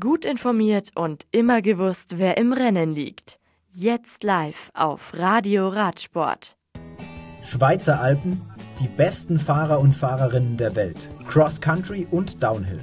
[0.00, 3.38] Gut informiert und immer gewusst, wer im Rennen liegt.
[3.70, 6.56] Jetzt live auf Radio Radsport.
[7.44, 8.42] Schweizer Alpen,
[8.80, 10.98] die besten Fahrer und Fahrerinnen der Welt.
[11.28, 12.80] Cross Country und Downhill.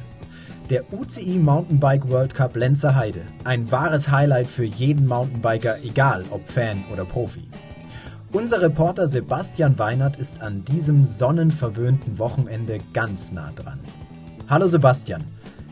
[0.69, 3.23] Der UCI Mountainbike World Cup Lenzer Heide.
[3.43, 7.49] Ein wahres Highlight für jeden Mountainbiker, egal ob Fan oder Profi.
[8.31, 13.81] Unser Reporter Sebastian Weinert ist an diesem sonnenverwöhnten Wochenende ganz nah dran.
[14.47, 15.23] Hallo Sebastian,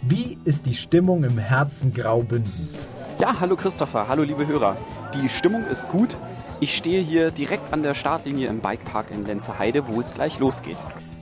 [0.01, 2.87] wie ist die Stimmung im Herzen Graubündens?
[3.19, 4.75] Ja, hallo Christopher, hallo liebe Hörer.
[5.13, 6.17] Die Stimmung ist gut.
[6.59, 10.77] Ich stehe hier direkt an der Startlinie im Bikepark in Lenzerheide, wo es gleich losgeht.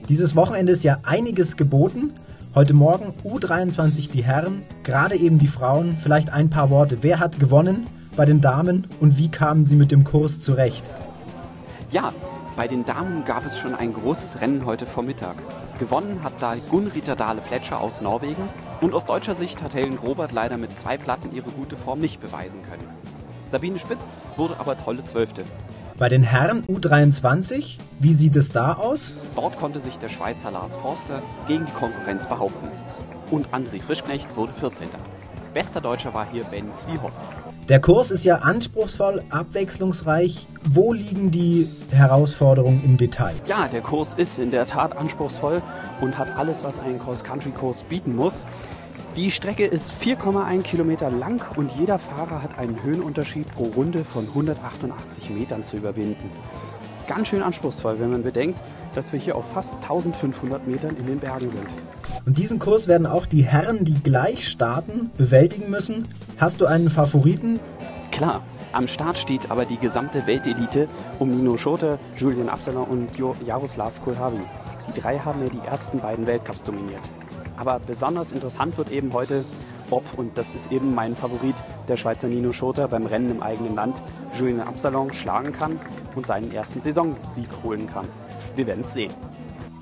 [0.08, 2.14] Dieses Wochenende ist ja einiges geboten.
[2.54, 5.98] Heute Morgen U23 die Herren, gerade eben die Frauen.
[5.98, 6.98] Vielleicht ein paar Worte.
[7.02, 10.92] Wer hat gewonnen bei den Damen und wie kamen sie mit dem Kurs zurecht?
[11.90, 12.12] Ja,
[12.56, 15.36] bei den Damen gab es schon ein großes Rennen heute Vormittag.
[15.78, 18.48] Gewonnen hat da Gunrita Dahle-Fletcher aus Norwegen
[18.80, 22.20] und aus deutscher Sicht hat Helen Grobert leider mit zwei Platten ihre gute Form nicht
[22.20, 22.84] beweisen können.
[23.48, 25.44] Sabine Spitz wurde aber tolle Zwölfte.
[25.98, 29.14] Bei den Herren U23, wie sieht es da aus?
[29.36, 32.68] Dort konnte sich der Schweizer Lars Forster gegen die Konkurrenz behaupten.
[33.30, 34.88] Und André Frischknecht wurde 14.
[35.52, 37.12] Bester Deutscher war hier Ben Zwiehoff.
[37.70, 40.48] Der Kurs ist ja anspruchsvoll, abwechslungsreich.
[40.68, 43.36] Wo liegen die Herausforderungen im Detail?
[43.46, 45.62] Ja, der Kurs ist in der Tat anspruchsvoll
[46.00, 48.44] und hat alles, was ein Cross-Country-Kurs bieten muss.
[49.14, 54.26] Die Strecke ist 4,1 Kilometer lang und jeder Fahrer hat einen Höhenunterschied pro Runde von
[54.26, 56.28] 188 Metern zu überwinden.
[57.06, 58.58] Ganz schön anspruchsvoll, wenn man bedenkt,
[58.96, 61.66] dass wir hier auf fast 1500 Metern in den Bergen sind.
[62.26, 66.08] Und diesen Kurs werden auch die Herren, die gleich starten, bewältigen müssen.
[66.40, 67.60] Hast du einen Favoriten?
[68.12, 70.88] Klar, am Start steht aber die gesamte Weltelite
[71.18, 73.10] um Nino Schote, Julian Absalon und
[73.46, 74.40] Jaroslav Kulhavi.
[74.88, 77.10] Die drei haben ja die ersten beiden Weltcups dominiert.
[77.58, 79.44] Aber besonders interessant wird eben heute,
[79.90, 81.56] ob, und das ist eben mein Favorit,
[81.88, 84.00] der Schweizer Nino Schoter beim Rennen im eigenen Land
[84.32, 85.78] Julian Absalon schlagen kann
[86.14, 88.08] und seinen ersten Saisonsieg holen kann.
[88.56, 89.12] Wir werden es sehen.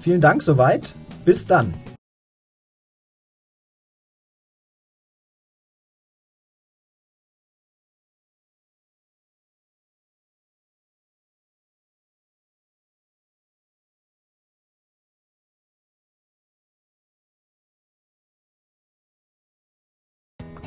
[0.01, 0.93] Vielen Dank soweit.
[1.25, 1.73] Bis dann.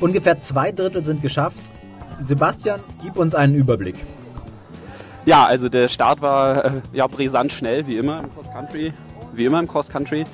[0.02, 1.62] Ungefähr zwei Drittel sind geschafft.
[2.18, 3.94] Sebastian, gib uns einen Überblick.
[5.26, 8.92] Ja, also der Start war äh, ja brisant schnell, wie immer im Cross Country.
[9.32, 10.24] Wie immer im Cross Country.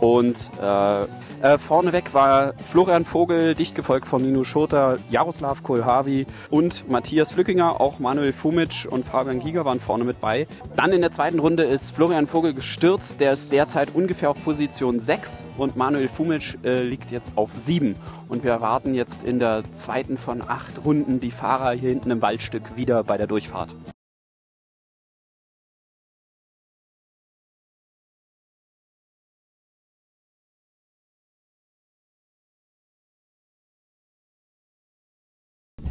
[0.00, 1.04] Und äh,
[1.42, 7.80] äh, vorneweg war Florian Vogel, dicht gefolgt von Nino Schurter, Jaroslav Kohlhavi und Matthias Flückinger.
[7.80, 10.46] Auch Manuel Fumic und Fabian Giger waren vorne mit bei.
[10.76, 13.20] Dann in der zweiten Runde ist Florian Vogel gestürzt.
[13.20, 17.96] Der ist derzeit ungefähr auf Position 6 und Manuel Fumic äh, liegt jetzt auf 7.
[18.28, 22.22] Und wir erwarten jetzt in der zweiten von acht Runden die Fahrer hier hinten im
[22.22, 23.74] Waldstück wieder bei der Durchfahrt.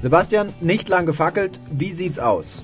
[0.05, 1.59] Sebastian, nicht lang gefackelt.
[1.71, 2.63] Wie sieht's aus?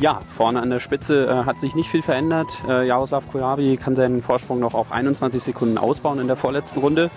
[0.00, 2.48] Ja, vorne an der Spitze äh, hat sich nicht viel verändert.
[2.68, 7.12] Äh, Jaroslav Kulavi kann seinen Vorsprung noch auf 21 Sekunden ausbauen in der vorletzten Runde.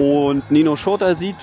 [0.00, 1.36] Und Nino Schurter sieht,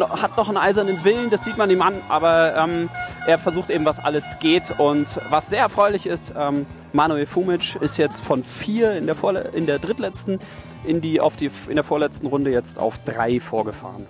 [0.00, 2.90] hat noch einen eisernen Willen, das sieht man ihm an, aber ähm,
[3.24, 4.80] er versucht eben, was alles geht.
[4.80, 9.52] Und was sehr erfreulich ist, ähm, Manuel Fumic ist jetzt von vier in der, Vorle
[9.52, 10.40] in der drittletzten
[10.82, 14.08] in, die, auf die, in der vorletzten Runde jetzt auf drei vorgefahren.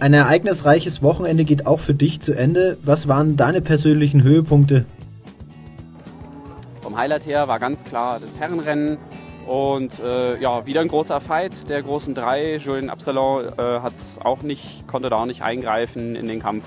[0.00, 2.78] Ein ereignisreiches Wochenende geht auch für dich zu Ende.
[2.84, 4.84] Was waren deine persönlichen Höhepunkte?
[6.82, 8.98] Vom Highlight her war ganz klar das Herrenrennen
[9.48, 12.58] und äh, ja, wieder ein großer Fight der großen drei.
[12.58, 16.64] Julien Absalon äh, hat's auch nicht, konnte da auch nicht eingreifen in den Kampf.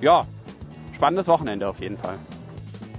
[0.00, 0.24] Ja,
[0.92, 2.14] spannendes Wochenende auf jeden Fall.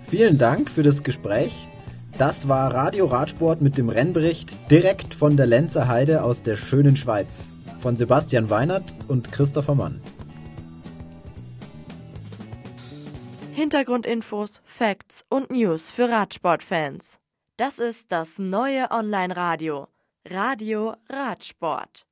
[0.05, 1.69] Vielen Dank für das Gespräch.
[2.17, 6.97] Das war Radio Radsport mit dem Rennbericht direkt von der Lenzer Heide aus der schönen
[6.97, 10.01] Schweiz von Sebastian Weinert und Christopher Mann.
[13.51, 17.19] Hintergrundinfos, Facts und News für Radsportfans.
[17.57, 19.89] Das ist das neue Online-Radio.
[20.25, 22.05] Radio Radsport.